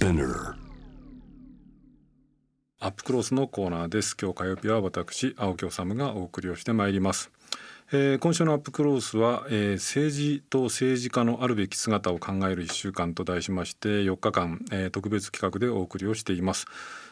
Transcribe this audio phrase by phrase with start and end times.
[0.00, 0.54] Spinner
[2.78, 4.16] アップクロースのコーナーです。
[4.18, 7.30] 今日火曜日は私青木治がお送りをしてまいります、
[7.92, 16.64] えー、今週のアップクロースは、えー、政治と政治家のあるべき姿を考える1週間と題しまして4日間、えー、特別企画でお送りをしています。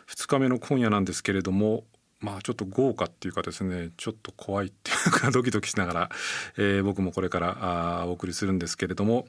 [0.09, 1.84] 2日目の今夜なんですけれども
[2.21, 6.11] まあちょっと豪華っていうかですねちょっと怖いっていうか ドキドキしながら、
[6.57, 9.29] えー、僕もこれからあお送りするんですけれども、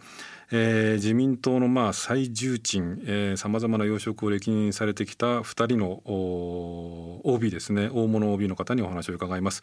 [0.52, 6.02] えー、自民党のまあ最重鎮さまざまな要職を歴任されてきた2人の
[7.26, 9.62] OB ですね大物 OB の方にお話を伺います、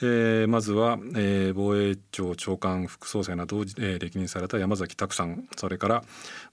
[0.00, 6.02] えー、まずは、えー、防衛庁長官副総裁などを、えー、歴任された山崎拓さんそれからも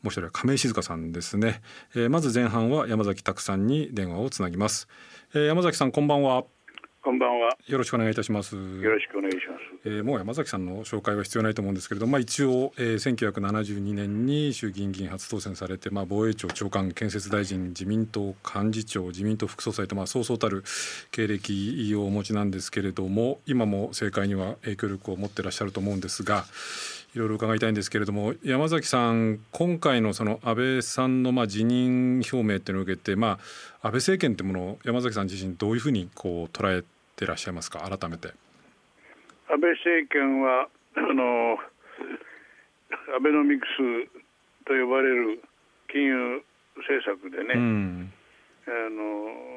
[0.05, 1.61] う一人は亀井静香さんですね、
[1.93, 4.87] えー、まず前半は山崎拓さんに電話をつなぎます、
[5.35, 6.45] えー、山崎さんこんばんは
[7.03, 7.49] こんばんは。
[7.67, 8.55] よろしくお願いいたします。
[8.55, 9.89] よろしくお願いします。
[9.89, 20.63] えー、もう山崎さんの紹介は必要ないと思うんですけれども、まあ一応、えー、1972年に衆議院議員初当選されて、まあ防衛庁長官、建設大臣、自民党幹事長、自民党副総裁とまあそうそうたる
[21.11, 26.45] 経歴をお持ちなんですけれども、今も政界には影響力を持っていらっしゃると思うんですが。
[27.15, 33.39] いろいろ伺いたいんですけれども山崎さん今回のその安倍さんのまあ辞任表明っていうのを受けて、ま
[33.81, 36.83] あ、安倍政権ってものを山崎さん自身どういうふうにこう捉え
[37.15, 38.33] てらっしゃいますか改めて。
[39.47, 41.57] 安倍政権はあの
[43.15, 44.09] アベノミクス
[44.65, 45.41] と呼ばれる
[45.87, 46.43] 金融
[46.75, 48.13] 政策でね、うん、
[48.67, 49.55] あの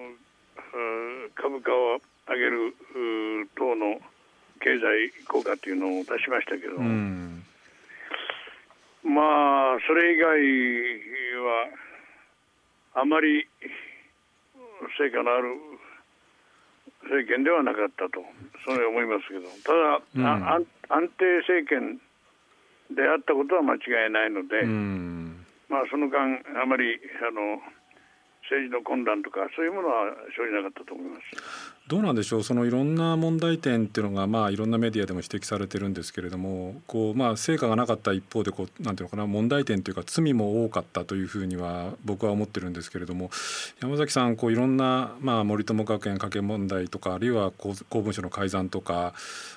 [1.34, 1.98] 株価を
[2.28, 2.74] 上げる
[3.56, 3.98] 等の
[4.60, 7.44] 経済効果というのを出しましたけど、うん、
[9.04, 10.28] まあそれ以外
[11.44, 11.68] は
[12.94, 13.46] あまり
[14.98, 15.54] 成果のある
[17.02, 18.24] 政権ではなかったと
[18.64, 19.48] そのように思いますけど。
[19.64, 22.00] ただ、うん、安定政権
[22.90, 27.60] であったことは間違いないので、うん、まあ、その間あまりあの
[28.50, 31.22] 政治の混乱とかそういうものは生じなかったと思います。
[31.86, 32.42] どうなんでしょう？
[32.42, 43.30] そのいろんな問題点っていうのがまあいろんなメディアでも指摘されてるんですけれどもこうまあ成果がなかった一方でこうなんていうのかな問題点というか罪も多かったというふうには僕は思ってるんですけれども
[43.80, 49.14] 山崎さんこういろんなまあ森友学園加計問題とかあるいは公文書の改ざんとか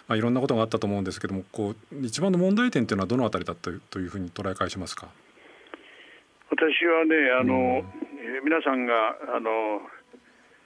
[0.07, 5.09] まあいろんなことがあったと思うんですけどもこう一番の問題点というのはどのあたりだったというふうに捉え返しますか？
[6.51, 8.01] 私はねあの、うん。
[8.43, 9.81] 皆さんがあの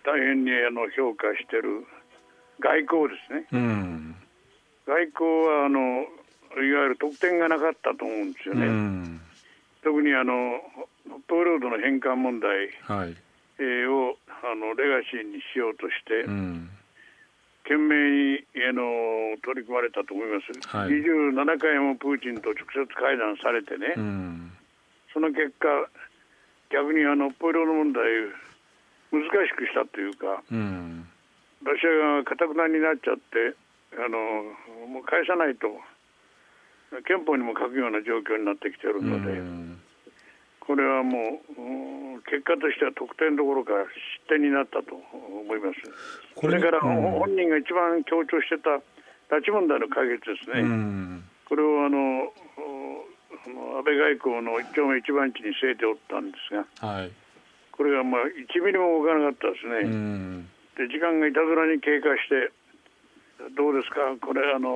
[0.04, 1.88] 大変にあの評価している
[2.60, 4.16] 外交ですね、うん、
[4.86, 6.06] 外交はあの
[6.62, 9.22] いわゆる得点がなかったと思うんですよね、うん、
[9.84, 10.62] 特にあの
[11.28, 16.70] 北方領土の返還問題、をあのレガシーにしようとして、うん、
[17.64, 23.96] 懸命にあの取り組まれたと思います、はい、27回もプーチンと直接会談されてね、
[25.16, 25.88] その結果
[26.76, 28.04] 逆にあのポイロの問題
[29.16, 31.08] 難しくしたというか、うん、
[31.64, 33.56] ロシア側がかたくなになっちゃって
[33.96, 34.20] あの
[34.92, 35.72] もう返さないと
[37.08, 39.80] 憲法にも書くような状況になってきているので、うん、
[40.60, 41.40] これはも
[42.20, 43.72] う結果としては得点どころか
[44.28, 45.80] 失点になったと思います。
[46.36, 48.84] これから本人が一番強調してた
[49.32, 52.36] 拉致問題の解決ですね、うん、これをあの
[53.50, 57.12] 安倍外交の一丁目一番地に据えておったんですが、はい、
[57.72, 60.46] これがまあ1ミリも動かなかったですね。
[60.76, 62.52] で時間がいたずらに経過して
[63.58, 64.76] どうですか、これあの、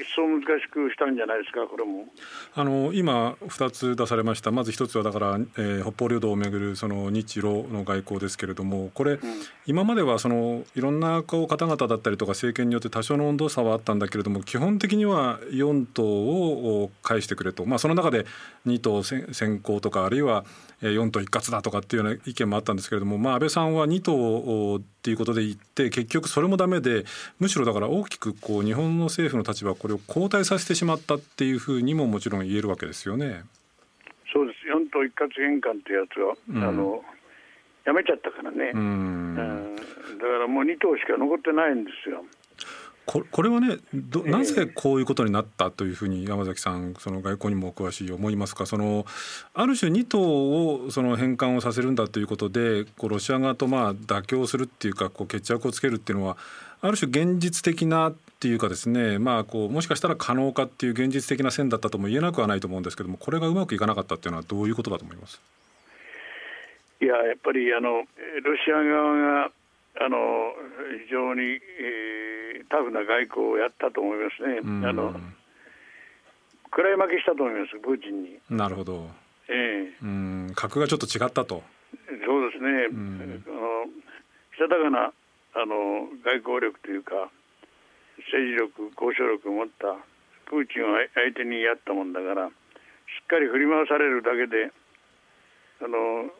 [0.00, 2.06] 一層難しくしたんじゃないですか、これも。
[2.54, 9.18] あの今、2つ出されました、まず1つはだから、えー、北方領土をめぐるその日露の外交ですけれども、これ、うん、
[9.66, 18.24] 今まではそのいろんなこう方々だったりとか、政権によって多少の温度差はあったんだけれども、基本的には4党を返してくれと、まあ、その中で
[18.66, 20.44] 2党先行とか、あるいは
[20.80, 27.06] 4党一括だとかっていうような意見もあったんですけれども、まあ、安倍さんは2党っていうことで言って結局それもダメで
[27.38, 33.44] むしろだから大きくこう日本の政府の立場これを後退させてしまったっていうふうにももちろん言えるわけですよね。
[34.30, 34.58] そうです。
[34.68, 37.02] 4党一括返還ってやつは、うん、あの
[37.86, 38.84] やめちゃったからね、うん、う
[39.32, 39.82] ん、だ
[40.20, 42.22] からもう2党しか残ってないんですよ。
[43.10, 48.66] ここれはねどなぜこういうことになったというふうに山崎さんその外交にもお詳しい思いますか？
[48.66, 49.04] その
[49.52, 56.36] ある種2党をその返還をさせるんだということでこうロシア側とまあ妥協するっていうかこう決着をつけるっていうのは
[56.82, 65.40] ある種現実的なっていうかですねまあこうもしかしたら可能かっていう現実的な線だったとも言えなくはないと思うんですけどもこれがうまくいかなかったっていうのはどういうことだと思います？
[67.02, 68.06] いややっぱりあのロ
[68.64, 69.50] シア側が
[69.98, 70.18] あの
[71.06, 74.60] 非常に、えー、タフな外交をやったと思いますね。
[74.88, 75.14] あの
[76.70, 78.38] 暗い負けしたと思います、プーチンに。
[78.48, 79.10] なるほど。
[79.48, 81.62] ええ、うん格がちょっと違ったと。
[82.24, 83.86] そうですね、うん、あの
[84.54, 85.12] したたかな
[85.54, 87.30] あの外交力というか
[88.30, 89.98] 政治力交渉力を持った
[90.46, 92.52] プーチンを相手にやったもんだからし
[93.22, 94.70] っかり振り回されるだけで
[95.82, 96.30] あの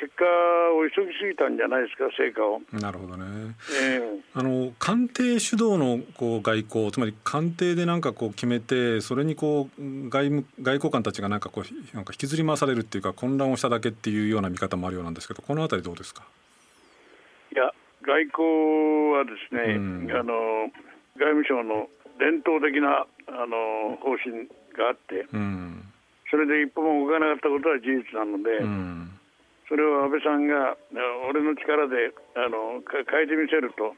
[0.00, 2.60] 結果を急ぎすぎたんじゃないですか成果を。
[2.72, 3.56] なるほどね。
[3.82, 16.22] えー、あの官邸主導のこう外交つまり官邸でなんかこう決めてそれにこう外務外交官たちがなんかこうなんか引きずり回されるっていうか混乱をしただけっていうような見方もあるようなんですけどこのあたりどうですか？
[17.52, 17.72] いや
[18.02, 20.70] 外交はですね、うん、あの
[21.16, 21.88] 外務省の
[22.20, 24.46] 伝統的なあの方針
[24.78, 25.82] があって、うん、
[26.30, 28.58] それで一歩も動かなかったことは事実なので。
[28.58, 29.04] うん
[29.68, 30.76] それを安倍さんが
[31.28, 33.92] 俺の力であの変えてみせると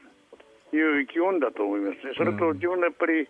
[0.75, 3.27] いう意気込んだと思いますね、それと自分のやっぱり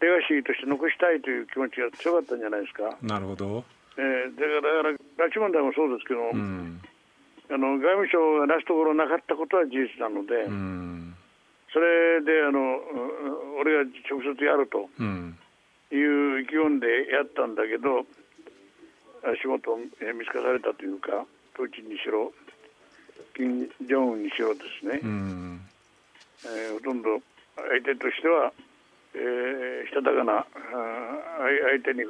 [0.00, 2.96] レガシーとして残したいという気持ちが強かったんじゃないですか。
[3.04, 3.64] なるほど、
[3.96, 6.80] えー、だから拉致問題もそうですけど、うん、
[7.52, 11.16] あの外務省が出すところなかったことは事実なので、うん、
[11.72, 12.80] それであの
[13.60, 14.88] 俺が直接やると
[15.92, 18.04] いう意気込んでやったんだけど、
[19.40, 19.88] 仕事を見
[20.24, 21.24] つかされたというか。
[21.54, 22.32] プーチンにしろ
[23.36, 25.60] 金正恩にしろですね、うん、
[26.44, 27.08] えー、ほとんど
[27.56, 28.52] 相手としては、
[29.14, 30.44] えー、したたかな
[31.74, 32.04] 相手に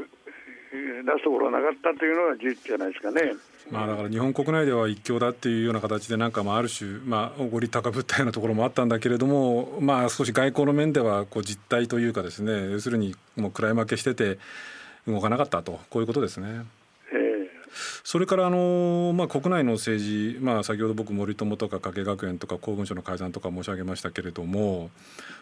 [0.71, 3.33] 出すところはなかったというのが事実じゃないですかね。
[3.71, 14.39] まあ、だから日本国内では一強だっていうような形でなんかまあある種まあおごり高ぶったようなところもあったんだけれどもまあ少し外交の面ではこう実態というかですね要するにもう位負けしてて
[15.07, 16.65] 動かなかったとこういうことですね。
[18.03, 24.91] それからあの、まあ、国内の政治、まあ、先ほど僕森友とか加計学園とか公文書の改ざんとか申し上げましたけれども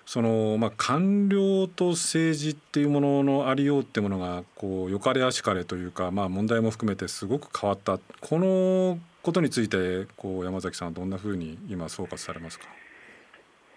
[0.07, 7.99] その、まあ、官僚と政治っていうもののありようっていうものがこうよかれあしかれというか、まあ、問題も含めてすごく変わった。
[8.21, 12.65] このことについてこう山崎さんはどんなふうに今総括されますか？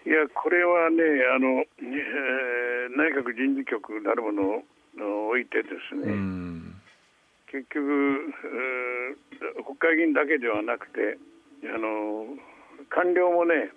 [0.06, 1.02] いやこれはね
[1.34, 4.42] あの、えー、内閣人事局なるもの
[5.26, 6.74] を置いてですね、うん
[7.52, 8.32] 結局、
[9.66, 11.18] 国会議員だけではなくて
[11.64, 12.24] あの
[12.88, 13.70] 官僚もね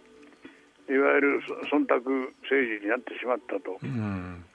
[0.88, 1.42] いわゆる
[1.72, 2.00] 忖度
[2.48, 4.45] 政治になってしまったと、うん、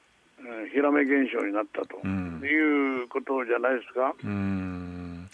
[0.73, 4.15] ひらめ現象になったと、うん、いうことじゃないですか。
[4.25, 5.29] うん。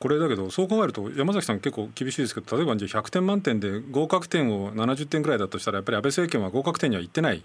[0.00, 7.44] これだけどそう考えると山崎さん結構厳しいですけど例えばじゃ100点満点で合格点を70点ぐらいだとしたらやっぱり安倍政権は合格点にはいってない。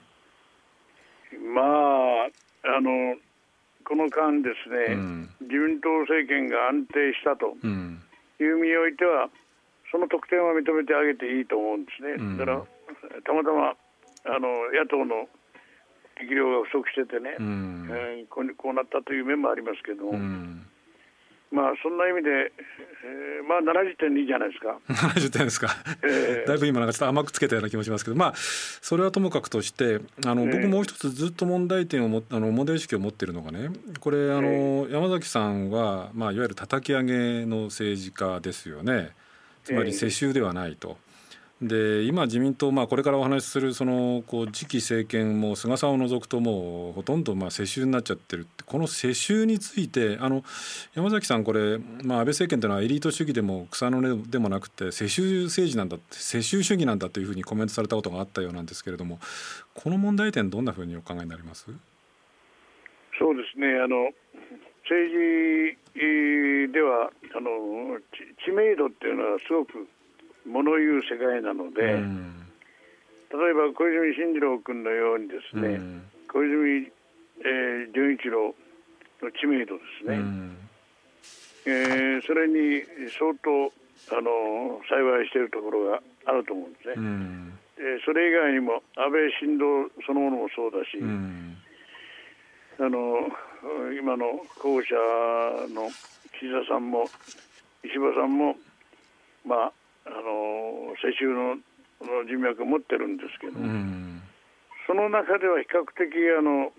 [1.54, 3.16] まああの
[3.84, 7.56] この間ですね、うん、自民党政権が安定したと
[8.40, 9.30] いう意味においては、
[9.92, 12.18] その得点は認めてあげていいと思うんですね。
[12.38, 13.76] だからたまたま
[14.26, 15.28] あの野党の
[16.20, 20.66] 力量が不足しててね、うん、えー、こうこうなったという面もありますけども、うん、
[21.54, 22.52] まあそんな意味で、
[23.06, 24.80] えー、まあ70点でいいじゃないですか。
[24.90, 25.70] 70点ですか。
[26.02, 33.70] えー、だいぶ今なんかちょっと甘くつけたような気もしますけど、まあそれはともかくとしてあの、僕もう一つずっと問題点をもあの問題意識を持っているのがね、
[34.00, 39.12] これあの、山崎さんはまあいわゆる叩き上げの政治家ですよね。
[39.64, 40.98] つまり世襲ではないと。
[41.68, 48.63] で今自民党、まあ、これからお話しするそのこう次期政権も菅さんを除くともうほとんどまあ世襲になっちゃってるって。
[48.65, 50.44] この世襲についてあの
[50.95, 59.20] 山崎さんこれ、まあ、安倍政権というのはエリート主義でも草の根でもなくて世襲政治なんだ世襲主義なんだというふうにコメントされたことがあったようなんですけれども
[59.74, 61.67] この問題点どんなふうにお考えになります？
[63.20, 64.10] そうですねあの
[64.84, 65.12] 政
[65.93, 68.00] 治ではあの
[68.43, 69.88] 知名度っていうのはすごく
[70.46, 72.46] 物言う世界なので、うん、
[73.32, 76.92] 例えば小泉進次郎君のようにですね、うん、小泉、
[77.40, 78.54] えー、純一郎
[79.22, 80.58] の知名度ですね、うん、
[81.66, 82.84] えー、それに
[83.18, 83.72] 相当
[84.12, 86.94] あの幸いしているところがあると思うんですね。
[86.98, 91.56] うん、えー、それ以外にも安倍晋三そのものもそうだし、うん、
[92.80, 93.32] あの
[93.98, 94.96] 今の候補者
[95.74, 95.90] の
[96.34, 97.08] 岸田さんも
[97.84, 98.56] 石破さんも
[99.46, 99.72] まあ
[100.05, 101.55] あの世襲の
[102.27, 104.22] 人脈を持ってるんですけど、うん、
[104.88, 106.72] その中では比較的あの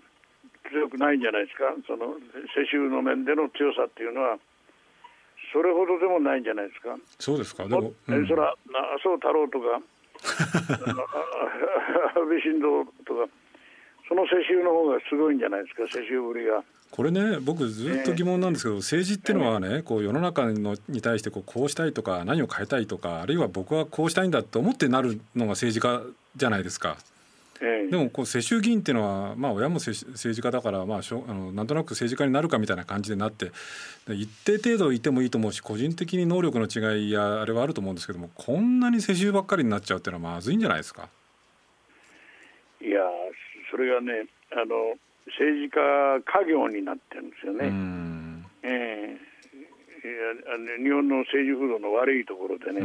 [0.70, 1.72] 強くないんじゃないですか？
[1.86, 2.14] その
[2.56, 4.36] 世襲の面での強さっていうのは
[5.52, 6.96] それほどでもないんじゃないですか？
[7.18, 7.64] そうですか？
[7.64, 9.80] でも、うん、そら麻生太郎とか
[12.16, 13.28] 安倍晋三とか
[14.08, 15.82] その世襲の方がすごいんじゃないですか？
[15.88, 16.62] 世襲ぶりが。
[16.94, 26.02] これね僕ずっと疑問なんですけど、政治っていうのはねこう世の中のに対してこうこうしたいとか何を変えたいとかあるいは僕はこうしたいんだと思ってなるのが政治家
[26.36, 26.96] じゃないですか。
[27.60, 33.50] ええ、でもこう世襲議員っていうのは、まあ、親も政治家だから、まあ、しょあのなんとなく政治家になるかみたいな感じでなって
[34.08, 41.08] 一定程度いてもいいと思うし個人的に能力の違いやあれはあると思うんですけどもこんなに世襲ばっかりになっちゃうっていうのはまずいんじゃないですか？
[42.80, 43.00] いや
[43.70, 44.94] それがねあの
[45.26, 47.72] 政治家家業になってるんですよね。
[48.62, 52.80] えー、日本の政治風土の悪いところでね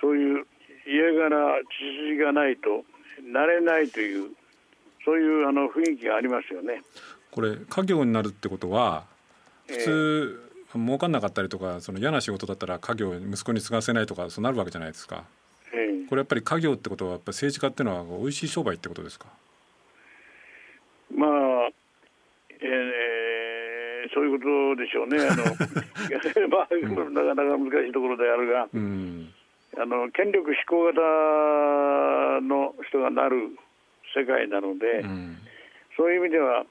[0.00, 0.46] そういう
[0.86, 2.84] 家柄血筋がないと
[3.24, 4.30] なれないという
[5.04, 6.82] そういうあの雰囲気がありますよね。
[7.30, 9.04] これ家業になるってことは
[9.66, 10.40] 普通、
[10.74, 15.24] えー、儲かんなかったりとかその嫌な仕事だったら家業息子に継がせないとかそうなるわけじゃないですか。
[15.72, 19.26] えー、これやっぱり家業ってことはやっぱ政治家っていうのは美味しい商売ってことですか？
[21.14, 21.30] まあ、
[22.60, 25.18] えー、そういうことでしょうね。
[25.18, 25.44] あの
[26.48, 26.74] まあ、
[27.10, 28.68] なかなか難しいところであるが。
[28.72, 29.32] うん
[29.78, 31.00] あの権力志向型
[32.40, 33.52] の人がなる
[34.16, 35.36] 世界なので、うん、
[35.96, 36.64] そういう意味では、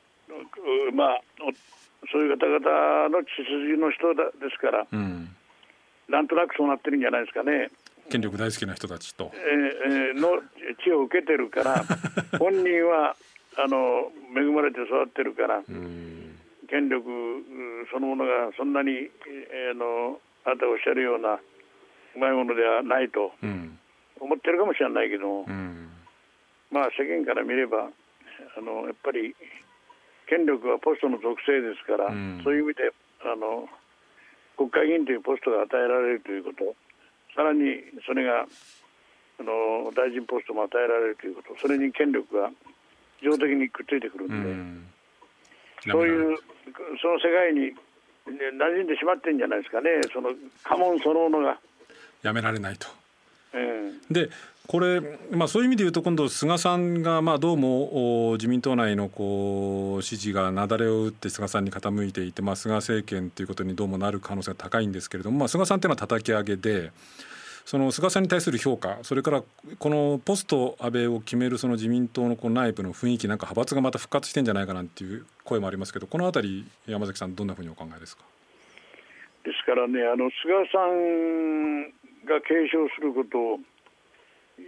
[0.92, 1.22] まあ、
[2.12, 5.30] そういう方々の血筋の人だですから、うん、
[6.10, 7.70] なんとなくそうなってるんじゃないですかね。
[8.10, 9.32] 権力大好きな人たちと。
[9.34, 10.42] えー、の
[10.84, 11.84] 血を受けてるから、
[12.38, 13.16] 本人は
[13.58, 16.36] あの恵まれて育ってるから、うん、
[16.68, 17.08] 権力
[17.92, 23.32] そのものがそんなに、えー、のあなたおっしゃるようなうまいものではないと
[24.20, 25.90] 思ってるかもしれないけど、うん、
[26.72, 27.90] まあ世間から見れば
[28.58, 29.36] あのやっぱり
[30.28, 32.92] 権力はポストの属性ですから、うん、そういう意味で
[33.24, 33.68] あの
[34.58, 36.76] 国会議員というポストが与えられるということ
[37.36, 38.48] さらにそれが
[39.40, 42.50] あの大臣ポストも与えられるということそれに権力が
[43.26, 44.86] 自動的にくっついてくるんで、うん、
[45.90, 46.38] そういう
[47.02, 47.74] その世界に
[48.30, 51.60] 馴染んでしまってるんじゃないですかねその家紋そのものが。
[52.22, 52.88] やめられないと。
[54.12, 54.30] で
[54.68, 55.00] これ、
[55.32, 66.92] まあ、そういう意味で言うと今度菅さんがまあどうも自民党内のこう支持が雪崩を打って菅さんに傾いていて、まあ、菅政権ということにどうもなる可能性が高いんですけれども、まあ、菅さんというのは叩き上げで。
[67.66, 69.44] その菅さんに対する評価それから
[69.80, 78.24] このポスト安倍を決めるその自民党のこう内部の雰囲気なんか派閥がまた復活してんじゃないかなっていう声もありますけどこのあたり山崎さんどんなふうにお考えですか？
[79.44, 81.90] ですからねあの菅さん
[82.26, 83.60] が継承することを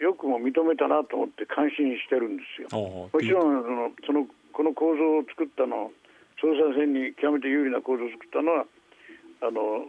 [0.02, 2.68] よくも認めたなと思って感心してるんですよ。
[2.74, 5.92] もちろんそのそのこの構造を作ったの
[6.42, 8.66] 総裁選に極めて有利な構造を作ったのは
[9.42, 9.86] あの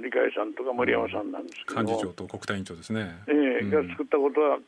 [0.00, 4.58] 二階さんとか森山さんなんですけど、幹事長と国対委員長ですね、えー、が作ったことは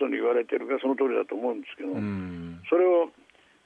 [0.00, 1.92] 常に言われてるがその通りだと思うんですけど、
[2.68, 3.10] それを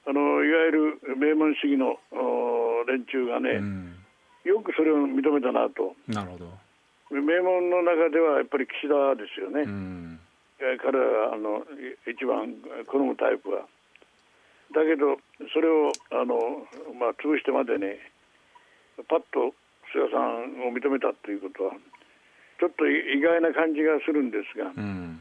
[0.07, 1.99] あのいわゆる名門主義の
[2.87, 3.63] 連中がね、
[4.45, 5.95] よくそれを認めたなと。
[6.09, 6.51] なるほど。
[7.11, 10.19] 名門の中ではやっぱり岸田ですよね、うん、
[10.81, 11.61] 彼はあの
[12.09, 12.57] 一番
[12.87, 13.69] 好むタイプは。
[14.73, 15.21] だけど、
[15.53, 16.65] それをあの、
[16.99, 17.99] まあ、潰してまでね、
[19.09, 19.53] パッと
[19.93, 21.73] 菅さんを認めたということは、
[22.59, 25.21] ちょっと意外な感じがするんですが、うん、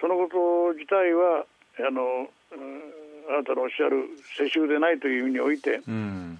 [0.00, 1.46] そのこと自体は
[1.86, 2.28] あの、
[3.30, 4.08] あなたのおっしゃる
[4.38, 6.38] 世襲でないという意味において、うん、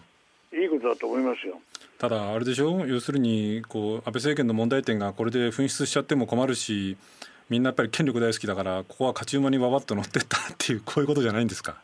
[0.53, 1.61] いいことだと思いますよ。
[1.99, 2.87] ただあれでしょ？
[2.87, 6.97] 要するにこう安倍政権の問題点がこれで噴出しちゃっても困るし
[7.51, 11.83] みんなやっぱり権力大好きだからここは勝ち馬にわわっと乗ってったっていうこういうことじゃないんですか？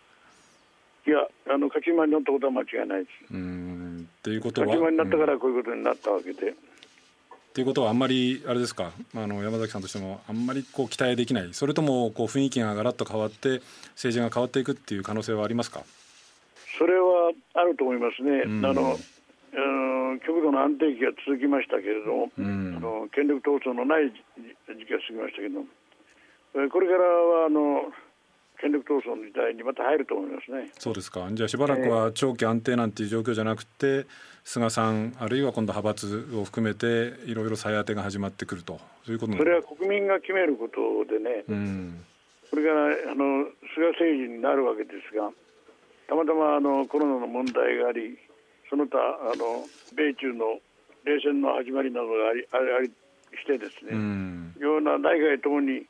[1.55, 3.35] あの勝ち馬に乗ったことは間違いないです。
[3.35, 4.09] うん。
[4.19, 6.51] っていうことは勝ち馬になったからこういうことになったわけで。
[6.51, 6.55] っ
[7.55, 8.91] ていうことはあんまりあれですか？
[9.15, 11.55] あの山崎さんとしてもあんまりこう期待できない。
[11.55, 13.63] それともこう雰囲気がガラッと変わって
[13.95, 15.83] 政治が変わっていくっていう可能性はありますか？
[16.77, 18.43] それはあると思いますね。
[18.43, 18.99] あの
[20.27, 24.19] 極度の安定期が続きましたけれども、うん、あの権力闘争のない時
[24.87, 25.63] 期が過ぎましたけど、
[26.71, 27.93] これからはあの
[28.61, 30.71] 権力闘争の時代にまた入ると思いますね。
[30.79, 31.29] そうですか。
[31.33, 34.07] じゃあしばらくは長期安定なんていう状況じゃなくて、
[34.45, 42.05] 菅さんあるいは今度派閥を含めていろいろ再当てが始まってくるとそういうことそれは国民が決めることでね、うん、
[42.51, 45.31] これからあの菅政治になるわけですが、
[46.09, 48.19] たまたまあのコロナの問題があり。
[48.75, 49.63] その他あの
[49.95, 50.59] 米中の
[51.05, 52.91] 冷戦の始まりなどがありあり
[53.39, 55.87] してですね、うん、ような内外ともに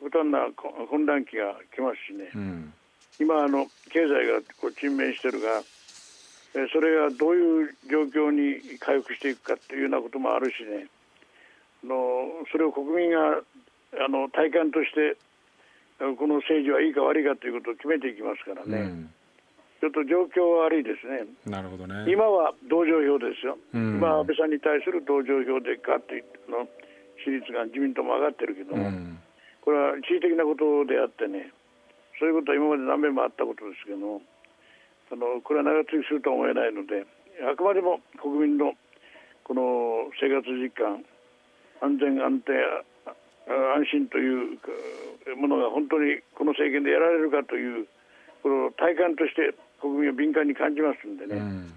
[0.00, 0.50] 極端な
[0.88, 2.72] 混乱期が来ますしね、うん、
[3.20, 5.62] 今あの経済がこう沈迷してるが
[6.72, 10.88] それがどういう状況に回復していくかっていうようなこともあるしね
[11.84, 13.40] のそれを国民が
[14.04, 15.16] あの体感として
[15.98, 18.78] この政治はいいか悪いかということを決めていきますからね。
[18.78, 19.10] うん
[19.80, 21.28] ちょっと状況は悪いですね。
[21.44, 22.10] なるほどね。
[22.10, 23.58] 今は同情票ですよ。
[23.74, 26.16] うん、今安倍さんに対する同情票でガッと
[26.50, 26.66] の
[27.20, 29.18] 支持率が自民党も上がってるけども、うん、
[29.66, 31.50] これは地理的なことであってね
[32.22, 34.22] そういうことは今まで何遍もあったことですけど
[35.10, 37.02] あのこれは長続きするとは思えないので
[37.42, 38.78] あくまでも国民の
[39.42, 41.02] この生活実感
[41.82, 42.54] 安全安定
[43.46, 44.58] 安心という
[45.36, 47.86] ものが本当にこの政権でやられるかという
[48.42, 51.74] この体感として国民は敏感に感じますんでね、うん、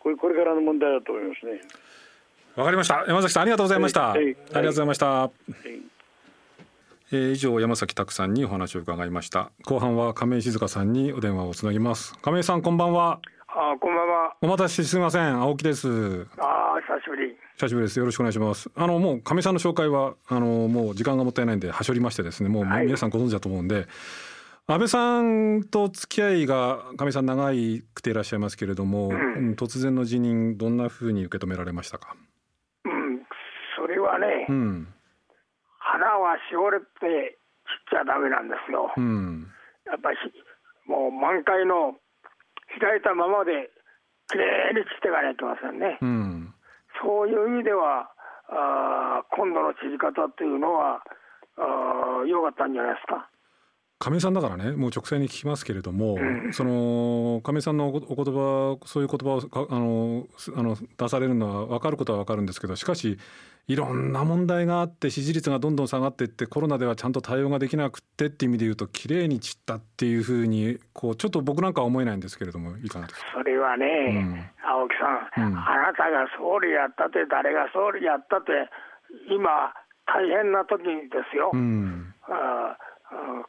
[0.00, 1.60] これこれからの問題だと思いますね。
[2.56, 3.04] わかりました。
[3.06, 4.24] 山崎さんありがとうございました、はい。
[4.24, 5.30] はい、ありがとうございました、はい、
[7.12, 9.50] えー、以上山崎拓さんにお話を伺いました。
[9.64, 12.16] 後半は亀井静香さんにお電話をつなぎます。
[12.22, 13.20] 亀井さんこんばんは。
[13.48, 14.36] あこんばんは。
[14.40, 15.40] お待たせすみません。
[15.40, 15.88] 青木です。
[16.38, 17.36] あ久しぶり。
[17.56, 17.98] 久しぶりです。
[17.98, 18.70] よろしくお願いします。
[18.76, 22.48] あのもう亀井さんの紹介はあのもう時間がもったいないんではしょりましてですね。
[22.48, 23.88] もう皆さんご存知だと思うんで、
[24.68, 32.14] 安倍さんと付き合いが亀井さん長いくていらっしゃいますけれども、うん、突然の辞任どんなふうに受け止められましたか？
[33.90, 34.88] れはね、うん、
[35.90, 36.86] 花はしおれて
[37.90, 38.94] 散っちゃだめなんですよ。
[38.96, 39.50] うん、
[39.86, 40.18] やっぱり
[40.86, 41.98] もう満開の
[42.78, 43.70] 開いたままで
[44.30, 45.98] きれいに散っていかないといけませんね。
[46.00, 46.54] うん、
[47.02, 48.06] そういう意味では
[48.46, 51.02] あ今度の散り方っていうのは
[52.26, 53.26] 良かったんじゃないですか。
[54.02, 58.00] 亀井さんだからねもう直接に聞きますけれども、うん、その亀井さんのお言
[58.34, 60.26] 葉そういう言葉をあの
[60.56, 63.18] あの出されるのは分かることは分かるんですけどしかし
[63.68, 74.94] いろんな問題があって支持率がどんどん下がっていってコロナではちゃんと対応ができなくてっていう意味で言うと綺麗に散ったっていうふうにこうちょっと僕なんかは思えないんですけれどもいいかなとそれはね、うん、青木
[75.36, 78.52] さん、うん、あなたが総理やったって誰が総理やったって
[79.28, 79.74] 今
[80.06, 81.50] 大変な時ですよ。
[81.52, 82.12] うん。
[82.26, 82.76] あ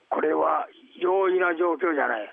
[0.10, 0.68] これは
[1.00, 2.30] 容易な状況じゃない、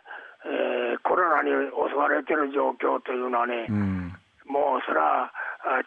[0.47, 4.16] えー、コロナに襲われてる状況というのはね、うん、
[4.49, 5.30] もうそれは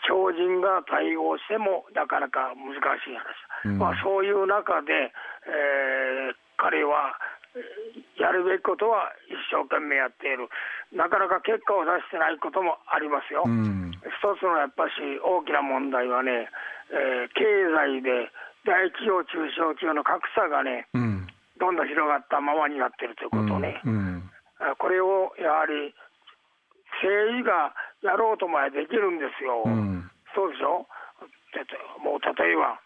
[0.08, 5.14] 超人が対応してもなかなか難しい話、うん、まあ、そういう中で、
[5.50, 7.18] えー、彼は
[8.16, 10.48] やるべきことは一生懸命やっている、
[10.96, 13.44] なかなか結果を出してないこともありますよ。
[13.44, 14.08] うん、一
[14.40, 16.48] つのやっぱし大きな問題はね、
[16.94, 17.44] えー、経
[17.76, 18.32] 済で
[18.64, 21.11] 大企業、中小企業の格差がね、うん、
[21.62, 25.94] どんどん広がったままになっているということね、うんうん、これをやはり
[26.98, 29.62] 政治がやろうとまでできるんですよ、
[30.34, 30.90] そうでしょ、
[32.02, 32.82] もう例えば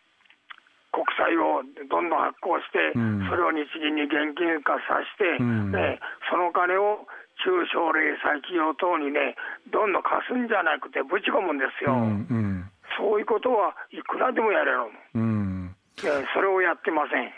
[0.91, 2.91] 国債をどんどん発行して、
[3.27, 5.99] それを日銀に現金化させて、ね、
[6.31, 7.07] その金を
[7.43, 9.35] 中小零細企業等にね、
[9.71, 11.91] どんどん貸すんじゃなくて、ぶち込むんですよ。
[11.91, 12.33] うんう
[12.63, 14.87] ん、そういうことはいくらでもやれる。
[15.15, 15.75] うん。
[15.97, 16.07] そ
[16.41, 17.31] れをやってません。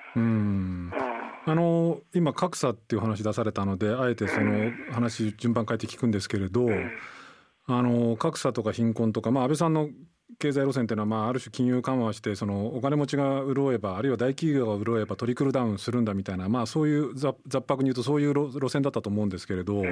[1.48, 6.68] あの今格差っていう話出されたのであえてその話順番変えて聞くんですけれど、
[7.68, 9.88] あの格差とか貧困とか、まあ、安倍さんの
[10.40, 17.34] 経済路線っていうのは、まあ、ある種金融緩和してそのお金持ちが潤えばあるいは大企業が潤えばトリクルダウンするんだみたいな、まあ、そういう雑
[17.66, 19.84] 白に言うとそういう路線だったと思うんですけれど、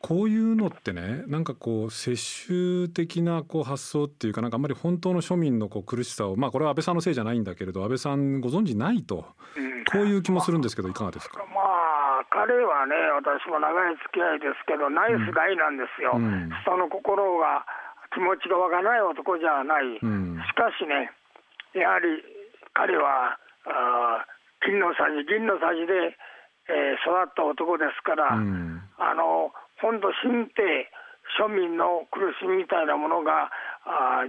[0.00, 9.26] こういうのってねなんかこう世襲的なこう発想っていうかなんかあんまり本当の庶民のこう苦しさをまあこれは安倍さんのせいじゃないんだけれど安倍さんご存知ないと、
[9.90, 11.60] こういう気もするんですけどいかがですか、ま
[12.22, 17.66] あ彼はね私も長い付き合いですけどナイスガイなんですよ、うん、人の心が
[18.14, 21.10] 気持ちがわからない男じゃない、うん、しかしね
[21.74, 22.22] やはり
[22.74, 23.34] 彼は
[23.66, 24.24] あ
[24.62, 26.14] 金のさじ銀のさじで、
[26.68, 30.88] えー、育った男ですから、うん、あの本土神帝
[31.40, 33.50] 庶民の苦しみみたいなものが
[33.84, 34.24] あ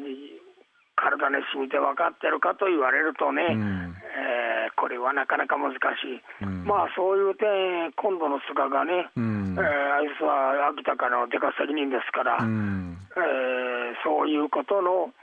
[0.99, 15.15] 体に染みて分かってるかと言われるとね、うん、えー、これはなかなか難しい、うん、まあそういう点、今度の菅がね、うん、えー、あいつは秋田からの出稼ぎ人ですから、うん、えー、そういうことの、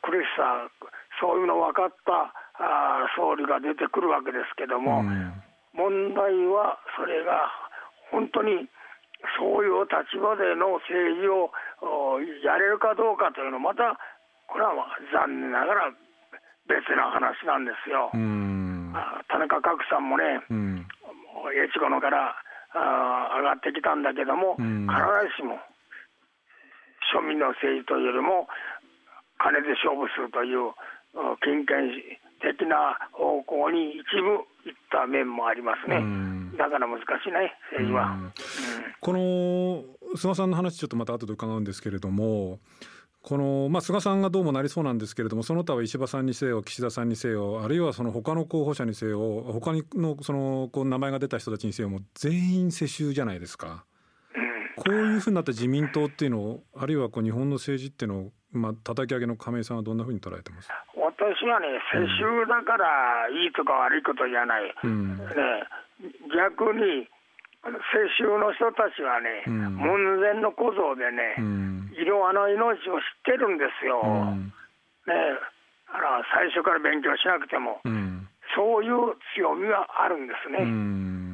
[0.00, 0.68] 苦しさ、
[1.20, 5.04] そういうの分かったあ総理が出てくるわけですけども、
[5.78, 7.46] 問題はそれが
[8.10, 8.66] 本当に
[9.38, 11.54] そういう立場での政治を
[12.42, 13.94] やれるかどうかというのはまた
[14.50, 14.74] これは
[15.14, 15.94] 残念ながら
[16.66, 18.10] 別な話なんですよ。
[19.30, 20.42] 田中角さんもね、
[21.54, 22.34] 越後のから
[22.74, 24.66] あ上がってきたんだけども、必
[25.30, 25.62] ずしも
[27.14, 28.48] 庶民の政治というよりも
[29.38, 30.74] 金で勝負するという
[31.44, 31.92] 金権
[32.40, 36.00] 的な方向に一部いった面もありますね。
[36.56, 38.32] だから難しいね政治は、うん、
[39.00, 42.58] この菅さんの話ちょっとまた後で伺うんですけれども
[43.22, 53.84] この、まあ、菅さんがどうもなりそうなんですけれどもその他は石破さんにせよ岸田さんにせよあるいはその他の候補者にせよ他にのそのこう名前が出た人たちにせよも全員世襲じゃないですか。
[54.76, 60.68] こういうふうになった自民党っていうのをあるいはこう日本の政治っていうのを、まあ叩き上げの亀井さんはどんなふうに捉えてます？
[61.18, 65.66] 私私はね、世襲だからいいとか悪いことじゃない、うん、ね、
[66.30, 67.10] 逆に
[67.66, 73.98] 世襲の人たちはね、うん、門前の小僧でね、うん、色あの命を知ってるんですよ、
[75.10, 75.34] ね、
[75.90, 77.82] あの最初から勉強しなくても、
[78.54, 80.62] そういう強みはあるんですね、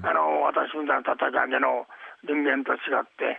[0.00, 1.84] あの私みたいな戦いでの
[2.24, 3.36] 人間と違って、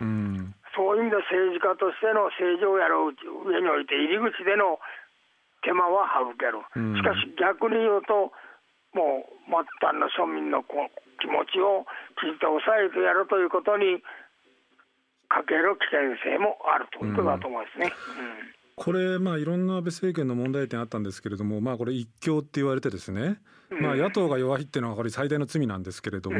[0.78, 3.10] そういう意味で政治家としての政治をやる
[3.50, 4.78] 上において、入り口での
[5.66, 6.62] 手間は省ける、
[6.94, 8.30] しかし逆に言うと、
[8.94, 11.84] もう末端の庶民の気持ちを
[12.16, 14.00] きちんと抑えてやるということに
[15.28, 17.90] かける危険性もあるということだと思いますね。
[17.90, 23.40] うんこれ、まあ、いろんな安倍政権の問題点あったんですけれども、まあ、これ、一強って言われてですね、
[23.80, 26.38] まあ、野党が弱いっていうのは、これ、最大の罪なんですけれども、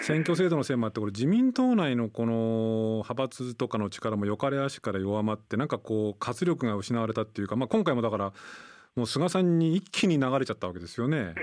[0.00, 8.32] 選挙制度のせいもあって、これ、自民党内のこの派閥とかの力もよかれ足から弱まって、なんかこう、活力が失われたっていうか、まあ、今回もだから、
[8.96, 11.34] もう菅さんに一気に流れちゃったわけですよね。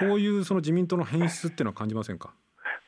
[0.00, 2.34] こういうその自民党の変質っていうのは感じませんか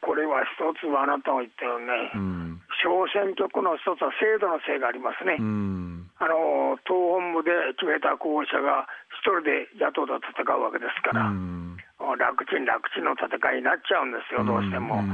[0.08, 8.88] これは一つはあなたが言ったよね、うん、小選挙区の一つは制度のせいがありますね、うん、あの党本部で決めた候補者が
[9.20, 11.76] 一人で野党と戦うわけですから、うん、
[12.16, 15.04] 楽ちん楽ちんの戦いになっちゃうんですよ、どうしても。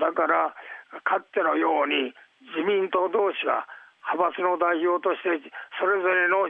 [0.00, 0.56] だから
[1.04, 2.16] かつてのように
[2.56, 3.68] 自民党同士が
[4.16, 5.28] 派閥の代表として
[5.76, 6.48] それぞれの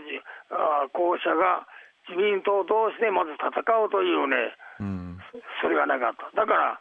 [0.94, 1.66] 候補者が
[2.06, 5.18] 自民党同士でまず戦うというね、うん、
[5.58, 6.30] それがなかった。
[6.38, 6.80] だから、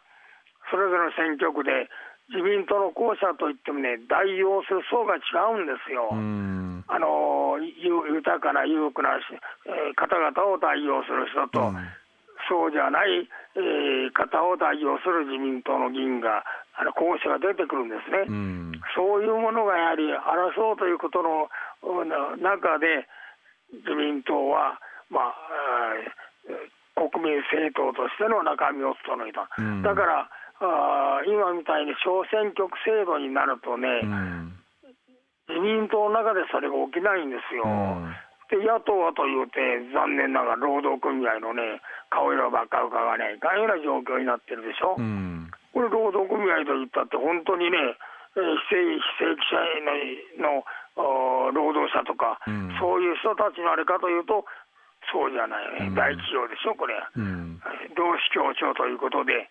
[0.70, 1.90] それぞれの選挙区で
[2.30, 6.14] 自民党の候補者といってもね、代表する層が違うんですよ。
[6.14, 9.18] うん、あの豊かな裕福な、
[9.66, 11.90] えー、方々を代表する人と、うん、
[12.46, 13.26] そうじゃない、
[13.58, 16.46] えー、方を代表する自民党の議員が、
[16.78, 21.50] あの候補者が出てくるんですね、うん、そういうものがやはり争うということの
[22.38, 23.04] 中で、
[23.84, 24.80] 自民党は
[25.10, 25.98] まあ、
[26.94, 30.30] 国民政党としての中身を整えた、うん、だから
[30.60, 34.52] あ今みたいに小選挙区制度になるとね、うん、
[35.48, 37.64] 自民党の中でそれが起きないんですよ。
[37.64, 38.12] うん。
[38.50, 39.62] で野党はというて、
[39.94, 47.78] 残念ながら労働組合のね、顔色ばっか伺わないかような状況になってるでしょ、うん、これ、労働組合といったって、本当にね、
[48.34, 50.66] 非正非正規者の
[50.98, 54.44] の労働者とか、うん、そういう人たちのあれかというと、
[55.14, 57.62] そうじゃないね、大企業でしょ、これ、うん、
[57.94, 59.48] 労使協調ということで、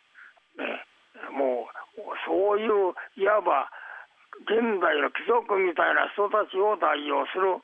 [0.60, 0.84] ね、
[1.32, 3.70] もうそういういわば
[4.48, 7.60] 現代の貴族みたいな人たちを代表する、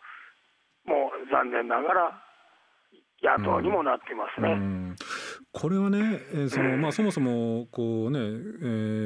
[0.85, 2.21] もう残念ながら
[3.23, 4.51] 野党にもなってますね。
[4.51, 4.95] うん
[5.55, 8.23] これはね、えーそのまあ、そもそもこうね、え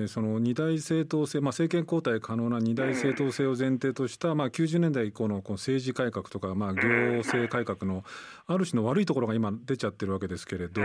[0.06, 8.04] ー、その二大政党制、まあ、政権交代可能な二大政党制を前提とした、まあ、90年代以降のこの政治改革とか、まあ、行政改革の
[8.48, 10.82] ある種の悪いところが今出ちゃってるわけですけれど。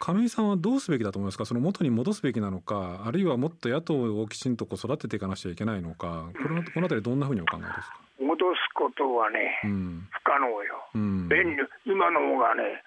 [0.00, 8.00] 亀井さんはどうすべきだと思いますか、その元に戻すべきなのか、あるいはもっと野党をきちんとこう育てていかなくちゃいけないのか、このこのあたり、どんなふうにお考えですか？
[8.18, 12.82] 戻すことはね、うん、不可能よ、うん、便利今の方がね、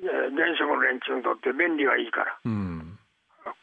[0.00, 2.98] 現職の連中にとって便利がいいから、うん、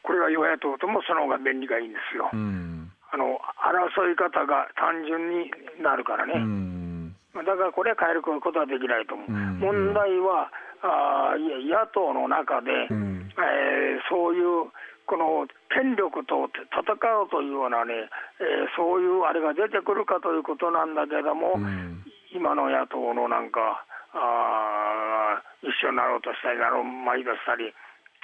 [0.02, 5.50] これが与野党ともその方が便利がいいんですよ、うん、あの争い方が単純に
[5.82, 10.50] なるからね、うん、だからこれは変えることはできないと思う、問題は
[10.84, 14.68] あ野党の中で、うん、えー、そういう
[15.08, 18.08] この権力と戦うというようなね、
[18.40, 21.56] えー、そういうあれが出てくるかということなんだけども、
[22.32, 27.74] 今の野党のなんか、あ一緒になろうとしたりなろうまいとしたり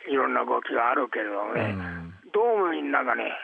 [0.07, 3.35] いろんな動きがあるけれどもね、うん、どうもみんながね、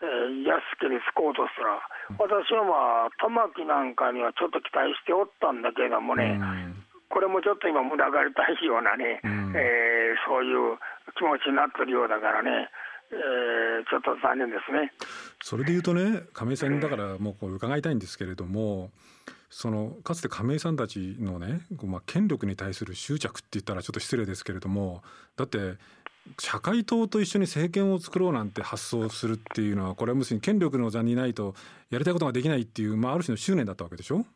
[0.00, 1.82] えー、安家につこうとしたら
[2.22, 10.78] 私はまあ玉木なんかにはちょっと期待しておったんだけれどもね、うん、これもちょっと今群がりたいようなね、うん、えー、そういう
[11.16, 12.68] 気持ちになってるようだからね
[13.10, 14.92] えー、ちょっと残念ですね。
[15.42, 18.90] それでいうとね亀井さんにだからもうこう伺いたいんですけれども、
[19.48, 25.02] そのかつて亀井さんたちのね、まあ、権力に対する執着って言ったらちょっと失礼ですけれども
[25.36, 25.76] だって
[26.38, 31.54] 社会党と一緒に政権を作ろうなんて発想するっていうのはこれはむしろ権力の座にいないと
[31.88, 34.26] やりたいことができないっていう、まあ、ある種の執念だったわけでしょ？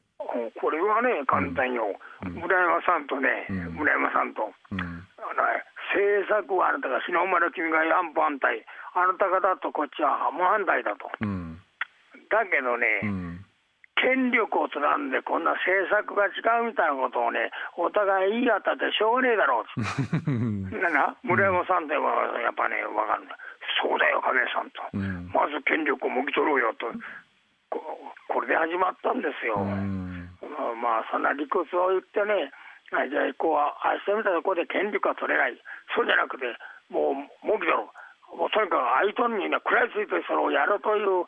[0.56, 1.92] これはね簡単よ、
[2.24, 5.44] うん、村山さんとね、うん、村山さんと、うん、あの
[5.92, 8.64] 政策はあなたが日の丸君が安保反対
[8.96, 11.08] あなた方とこっちは無反対だと、
[12.28, 13.00] だけどね、
[13.96, 19.64] 権力をつなんでこんな政策が違うみたいなことをねお互い言い合ったってしょうがねえだろう
[20.92, 23.38] な村山さんではやっぱね分かんない。
[23.80, 26.90] そうだよ亀さんと、うん、まず権力をもぎ取ろうよと。
[27.70, 27.80] こ
[28.28, 30.12] これで始まったんですよ、うん、
[30.76, 32.50] まあそんな理屈を言ってね
[33.08, 33.60] じゃあ、こう、
[34.12, 35.56] 明日見たところで権力が取れない、
[35.96, 36.44] そうじゃなくて、
[36.92, 37.88] もう、もうけど、
[38.36, 41.24] もうとにかく相手にね、食らいついてそれをやるという、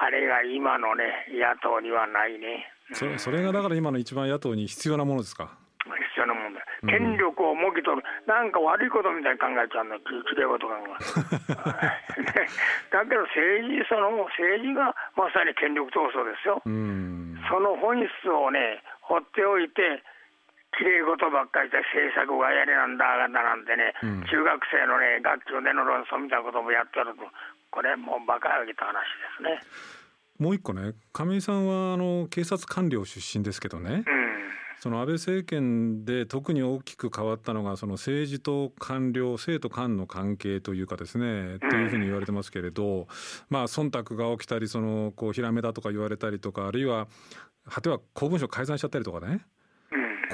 [0.00, 2.64] あれが今のね、野党にはないね。
[2.96, 5.52] それそれがだから今の一番野党に必要なものですか？
[5.84, 6.60] 必要なもんだ。
[6.88, 11.52] 権力をもぎ取る、うん、なんか悪いことみたいに考えちゃうの、きれいこと考え。
[12.90, 16.62] だけど政治、その政治がまさに権力闘争ですよ。
[17.52, 20.00] その本質をね、放っておいて、
[20.72, 27.28] きれい事ばっかりで政策がやれなんだだなんてね、うん、中学生のね、学級での論争みたいなこともやってると、
[27.68, 29.60] これもう馬鹿げた話ですね。
[30.40, 34.32] もう一個ね、亀井さんはあの警察官僚出身ですけどね、うん
[34.82, 43.06] その安倍政権で特に大きく変わったのがその政治と官僚生徒官の関係というかですね、というふうに言われてますけれど
[43.48, 47.06] まあ忖度が起きたりそのこうヒラメだとか言われたりとかあるいは
[47.70, 49.42] 果ては公文書改ざんしちゃったりとかね、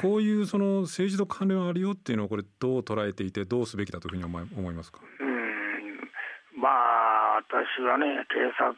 [0.01, 4.41] こういうその政治と官僚あるよっていうのをこれどう捉えていてどうすべきだというふうに思
[4.73, 5.01] いますか？
[6.57, 8.75] まあ私はね警察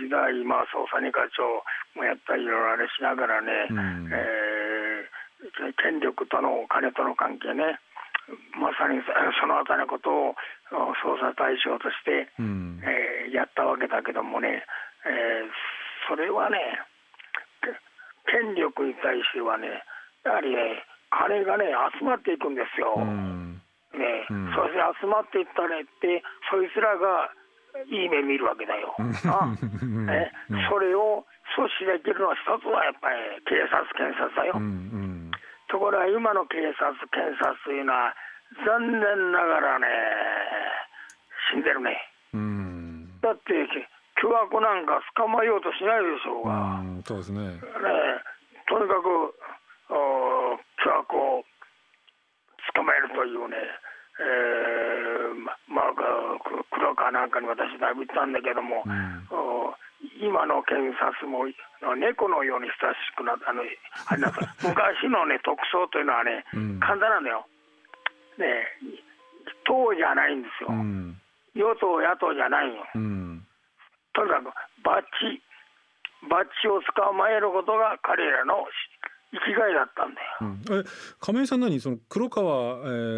[0.00, 1.62] 時代、まあ、捜査二課長
[1.94, 4.20] もやったりいろいろあれしながらね、うん、えー、
[5.80, 7.78] 権力とのお金との関係ね。
[8.58, 8.98] まさに
[9.38, 10.34] そのあたりのことを
[10.98, 14.66] 捜査対象として、うん、えー、やったわけだけどもね、
[15.06, 15.50] えー、
[16.10, 16.58] それはね
[18.26, 19.86] 権力に対してはね
[20.26, 20.82] やはりね
[21.14, 22.98] 金がね集まっていくんですよ。
[22.98, 23.62] うん。
[23.94, 27.30] ね、うん、そして集まっていったねってそいつらが
[27.86, 28.96] いい目見るわけだよ。
[28.98, 30.32] ね、
[30.68, 34.54] それを阻止できるのは一つはやっぱり警察、検察だよ。
[34.56, 35.05] うんうん、
[35.68, 38.14] ところが今の警察、検察というのは
[38.64, 39.86] 残念ながらね、
[41.52, 41.98] 死んでるね。
[42.34, 43.54] うん、だって
[44.20, 46.80] 巨悪なんか捕まえようとしないでしょうが。
[46.80, 47.60] うそうですねね
[48.68, 49.34] とにかく
[49.88, 51.44] 巨悪を
[52.74, 53.56] 捕まえるというね、
[54.16, 55.36] えー、
[55.68, 55.92] まあ、
[56.72, 59.28] 黒川なんかに私だいぶ言ったんだけども、うん、
[60.20, 61.44] 今の検察も
[61.96, 67.46] 猫のように親しくなったあのあれなんか 昔のね特捜というのはね、うん、簡単なんだよ。
[68.38, 68.68] ね
[69.64, 70.68] 党じゃないんですよ。
[70.70, 71.16] うん、
[71.54, 72.86] 与党野党じゃないよ。
[74.14, 74.52] とにかく
[74.82, 75.42] バッチ
[76.28, 78.66] バッチを捕まえることが彼らの
[79.32, 80.26] 生きがいだったんだよ。
[80.40, 80.84] うん、え
[81.20, 82.48] 亀井さん何その黒川、え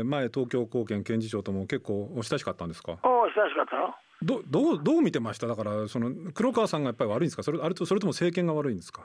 [0.03, 2.99] ー、前東京高検検事長とも結構お親しかったんですか？
[3.03, 3.95] お親しかったよ。
[4.23, 5.47] どどうどう見てました？
[5.47, 7.43] だからその黒川さんがやっぱり悪いんですか？
[7.43, 9.03] それあれとそれとも政権が悪いんですか？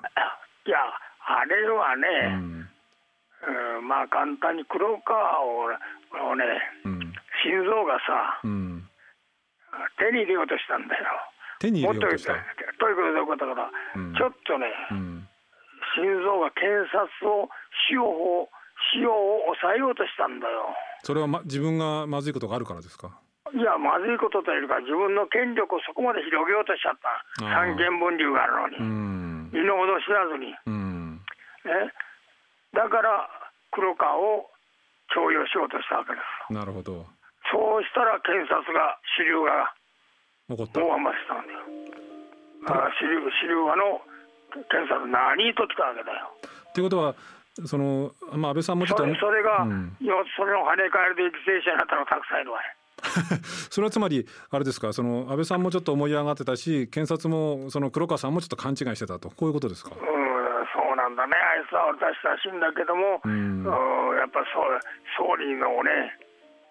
[0.65, 0.77] いや
[1.27, 2.69] あれはね、うん
[3.77, 5.69] うん、まあ簡単に黒川を
[6.31, 6.43] をね、
[6.85, 6.99] うん、
[7.43, 8.87] 心臓がさ、うん、
[9.99, 11.03] 手に入れようとしたんだよ。
[11.59, 12.33] 手に入れようとした？
[12.79, 13.69] ということでよかったから、
[14.17, 14.65] ちょっとね。
[15.97, 17.49] うん心臓が検察を
[17.89, 18.49] 使用法
[18.93, 20.73] 使用を抑えようとしたんだよ。
[21.03, 23.19] それは、ま、自分がまずいことがあるからですか？
[23.53, 27.45] いやまずいことというか自分の権力をそこまで広げようとしちゃった。
[27.45, 29.53] 三権分立があるのに。
[29.53, 30.57] 身の程知らずに、ね、
[32.73, 33.29] だから
[33.69, 34.49] 黒川を
[35.13, 36.17] 徴用しようとしたわけで
[36.49, 37.05] すなるほど。
[37.53, 39.69] そうしたら検察が主流が
[40.49, 40.57] 大
[40.97, 41.61] 余したんだよ。
[42.65, 44.01] あ主流主流派の
[44.69, 46.31] 検査何と来たわけだよ。
[46.73, 47.15] ということは
[47.65, 49.95] その、まあ、安倍さんもちょっとそれそれが、うん、
[50.35, 52.59] それを跳ね返るで犠牲者になったのたくさんいるわ
[53.69, 59.29] それはつまりあれですかその安倍さんもちょっと思い上がってたし検察もその黒川さんもちょっと勘違いしてたと。
[59.29, 59.91] こういうことですか？
[59.93, 60.03] うん
[60.73, 61.35] そうなんだね。
[61.37, 63.63] あいつは私らしいんだけども、うん、
[64.17, 64.79] やっぱそう
[65.17, 66.17] 総理のね、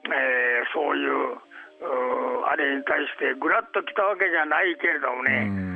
[0.07, 1.39] えー、そういう
[2.49, 5.72] あれに対してぐらっときたわけじゃないけれどもね、うん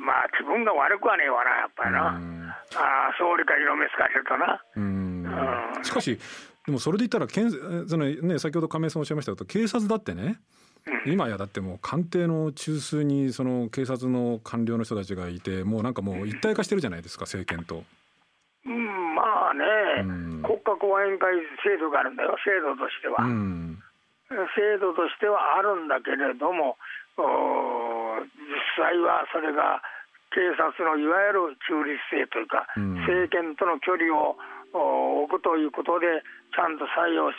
[0.00, 2.20] まあ気分が悪くはねえわなやっぱりな、
[2.76, 4.60] あ総理か色目つかれるとな。
[5.82, 6.18] しかし
[6.66, 7.50] でもそれで言ったらけん
[7.88, 10.40] その、ね、先ほど亀井さんおっしゃいましたけど警察だってね
[11.06, 17.84] 今やだってもう官邸の中枢にその警察の官僚の人たちがいてもうなんかもう一体化してるじゃないですか政権と。
[18.66, 19.64] うん、まあね、
[20.00, 23.78] うん、国家公安委員会制度があるんだよ制度としては、うん、
[24.56, 26.76] 制度としてはあるんだけれども
[27.16, 27.22] 実
[28.76, 29.82] 際はそれが
[30.34, 34.34] 警察のいわゆる中立性というか、うん、政権との距離を
[35.24, 37.38] 置くということでちゃんと採用し,、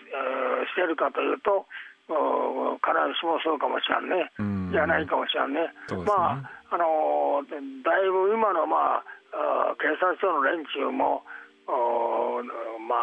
[0.71, 1.67] してるかというと
[2.08, 5.67] 必ずしもそうかもしれんね、うん、じゃないかもしれんね。
[5.91, 6.00] ね。
[6.08, 11.24] まああのだいぶ今の、まあ、警察庁の連中も
[11.67, 12.95] ま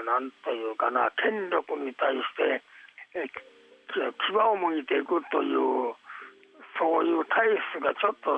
[0.00, 2.62] あなんというかな権力に対して
[3.92, 5.96] 牙をむいていくという
[6.78, 8.30] そういう体質がちょっと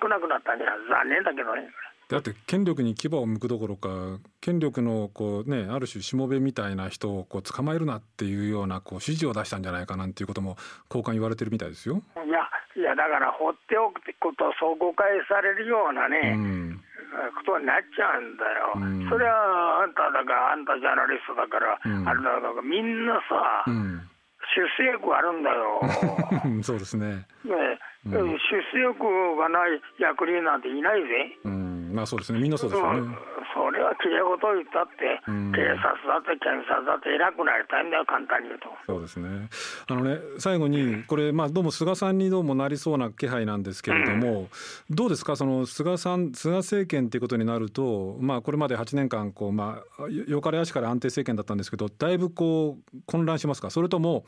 [0.00, 1.68] 少なくなったんじゃ残念だけどね。
[2.08, 10.56] だって権力に牙を向くどころか権力のこう、ね、ある種しもべみたいな人をこう捕まえるなっていうようなこう指示を出したんじゃないかなんていうことも
[10.88, 12.00] 高官言われてるみたいですよ。
[12.14, 16.80] いやいやだから放っておくってことをそう誤解されるようなね、うん、
[17.42, 23.64] ことになっちゃうんだよ、うん、それはあんただからあんたジャーナリストだから、うん、あれだからみんなさ、
[24.54, 25.80] 出世欲あるんだよ。
[26.62, 27.26] そうですね。
[27.44, 27.78] ね、
[28.10, 28.18] 出
[28.72, 28.98] 世欲
[29.36, 31.38] がない役人なんていないぜ。
[31.44, 33.16] うんまあそうですねみんなそうですよね。
[33.54, 38.68] それはきれい事言ったって、警察だって検察だって偉くなりたいんだよ簡単に言うと。
[38.86, 39.48] そうですね。
[39.88, 44.48] あのね最後にこれまあどうも菅さんにどうもなりそうな気配なんですけれども、
[44.90, 45.36] うん、どうですか？
[45.36, 53.70] その菅さん菅政権っていうことになるとまあこれまで8年間こうまあよかれ足から安定政権だったんですけどだいぶこう混乱しますか？
[53.70, 54.26] それとも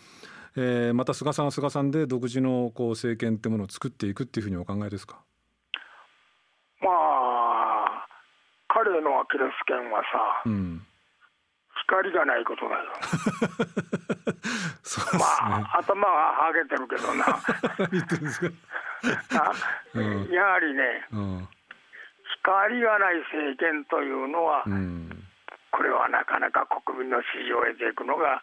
[0.57, 5.21] えー、また菅さんは菅さんで独自のこう政権ってものを作っていくっていうふうにお考えですか？
[6.81, 8.07] まあ
[8.69, 10.87] 彼のアキレス腱はさ、うん、
[11.87, 12.83] 光がないことだよ。
[15.13, 15.25] ね、ま
[15.75, 17.25] あ頭ははげてるけどな。
[19.95, 21.49] うん、やはりね、うん、
[22.43, 24.65] 光がない政権というのは、
[25.71, 28.43] これはなかなか国民の支持を得ていくのが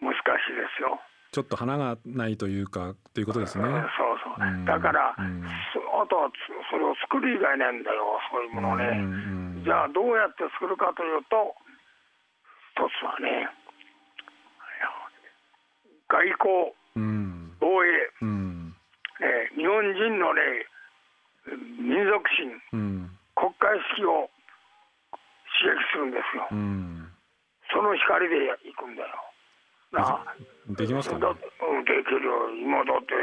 [0.00, 1.00] 難しいですよ。
[1.34, 3.64] ちょっと花がないというかっていうことですね。
[3.66, 3.74] そう
[4.22, 4.64] そう。
[4.64, 6.30] だから、うん、あとは
[6.70, 8.86] それを作る以外ないんだよ、そういうものをね。
[8.86, 11.58] うんうん、じゃあどうやって作るかというと、
[12.78, 13.50] 一つはね、
[16.06, 17.90] 外交、うん、防衛、
[18.22, 18.76] うん、
[19.18, 20.40] え日本人のね、
[21.82, 24.30] 民族心、うん、国家意識を
[25.58, 26.46] 刺激するんですよ。
[27.72, 29.23] その光でいくんだよ。
[29.94, 30.20] な。
[30.68, 31.40] できますか、ね、だで
[32.04, 32.24] きる。
[32.24, 33.14] よ今だって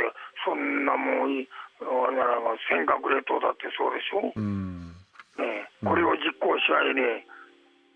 [0.46, 1.46] そんなもん
[1.82, 2.38] あれなら
[2.70, 4.94] 尖閣列島だってそうでしょ、うん。
[5.38, 7.26] ね、これを実行し合いね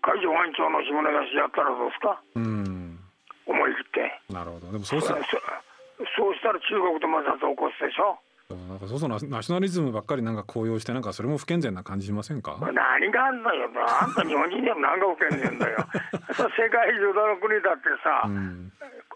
[0.02, 2.98] 海上保安庁の下根出しやったらどうですか、うん、
[3.46, 4.34] 思い切って。
[4.34, 4.72] なるほど。
[4.72, 8.18] でもそうしたらそうしたら中国と摩擦を起こすでしょ？
[8.54, 12.56] なんかそうそうナショナリズムばっかりなんか高揚してなんかそれも不健全な感じしませんか？
[12.60, 13.68] 何があんのよ。
[13.74, 15.78] あんた日本人でも何が不健全だよ。
[16.54, 18.70] 世界中どの国だってさ、うん、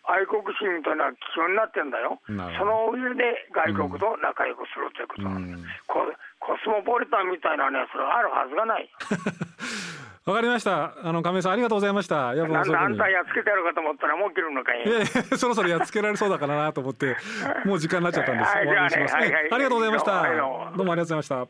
[0.04, 2.18] 愛国心というのは基本になってんだよ。
[2.26, 2.32] そ
[2.64, 5.66] の上で外国と仲良くするということなんです、うん、
[6.40, 8.90] コスモポリタンみたいなねそれあるはずがない
[10.26, 10.94] わかりました。
[11.02, 12.34] あの亀井さんありがとうございました。
[12.34, 14.84] やなんだあんたやっつけてやるかと思ったらもう切るのかい。
[14.84, 15.06] いや
[15.38, 17.16] そろそろやっつけられそうだからなと思って
[17.64, 18.54] もう時間になっちゃったんです。
[18.54, 20.12] はい、終わりにします、はいはい、ありがとうございました。
[20.12, 21.48] どうもありがとうございました。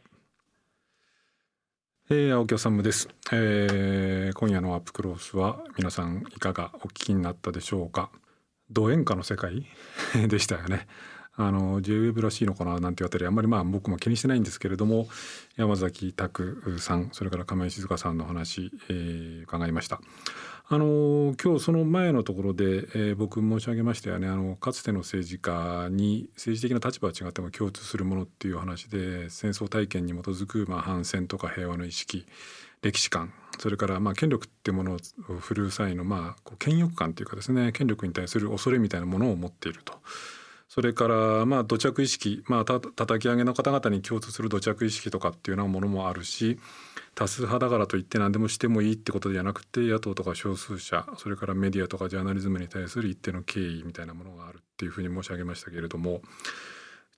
[2.13, 8.11] えー、青木治です、えー、今夜のアップクロースは皆さんいかがお聞きになったでしょうか。
[8.71, 9.67] ド演歌の世界？
[10.29, 10.87] でしたよね。
[11.47, 15.09] あの JWEB らしいのかななんて言われたりあんまりまあ僕も気にしてないんですけれども
[15.57, 20.01] 山崎拓さんそれから亀井静香さんの話、えー、伺いました。
[20.73, 32.25] あの今日その前のところで、えー、僕申し上げましたよねあのかつての政治家に政治的な立場は違っても共通するものっていう話で戦争体験に基づく、まあ、反戦とか平和の意識
[32.83, 34.99] 歴史観それからまあ権力っていうものを
[35.41, 39.95] 振るう際のまあこう権力感というかですね権力に対する恐れみたいなものを持っていると。
[40.71, 46.61] それからまあ土着意識、まあ、た叩き上げの方々に共通する土着意識とかっていうようなものもあるし
[47.17, 56.21] 多数派だからといって何でもしてもいいってことではなくて野党とか少数者それからメディアとかジャーナリズムに対する一定の敬意みたいなものがあるっていうふうに申し上げましたけれども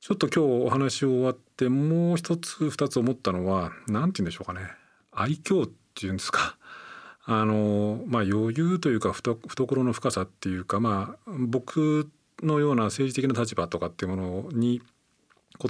[0.01, 4.63] ちょっと今日お話を終わってもう一つ二つ思ったのは何て言うんでしょうかね
[5.13, 6.57] 愛嬌っていうんですか。
[7.25, 12.11] あのまあ余裕というか懐の深さっていうかまあ僕
[12.43, 14.81] のような政治的な立場とかっていうものに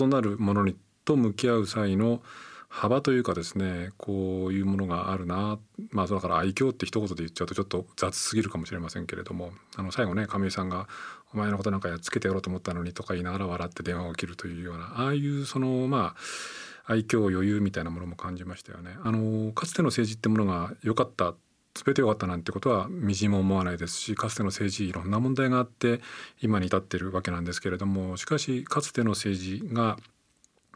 [0.01, 2.23] 異なるものにと向き合う際の
[2.69, 5.59] 幅というかですねこういうものがあるな
[5.91, 10.89] まあだから愛嬌って一言で言っちゃうとちょっと雑すぎるかもしれませんけれどもあの最後ね亀井さんが
[11.35, 18.97] 「お前のことなんかやっつけてやろうと思ったのに」とか言いながら笑って電話を切るというようなああいうそのまあ愛嬌余裕みたいなものも感じましたよね。
[19.05, 21.35] あのかつての政治ってものが良かった
[21.75, 26.01] 全て良かったなんてことはみじんも思わないですしかつての政治いろんな問題があって
[26.41, 29.97] 今に至っているわけなんですけれどもしかしかつての政治が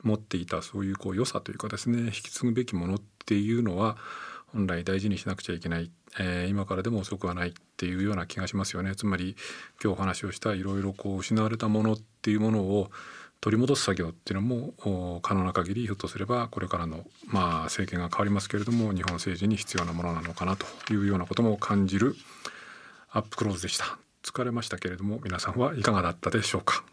[0.02, 3.96] 持っていたそういうこう良さというかですね引き継ぐべきものっていうのは
[4.52, 8.94] 本来大事にしなくちゃいけない、えー、今からでも遅くはないっていうような気がしますよね。
[8.94, 9.36] つまり
[9.82, 12.90] 今日お話をしたいろいろこう失われたものっていうものを
[13.40, 22.16] 取り戻す作業っていうのも可能な限りひょっとすればこれからのまあ政権が変わりますけれども日本政治に必要なものなのかなというようなことも感じる
[23.10, 23.98] アップクローズでした。
[24.22, 26.84] 疲れましたけれども皆さんはいかがだったでしょうか？